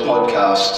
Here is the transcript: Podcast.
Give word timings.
Podcast. 0.00 0.77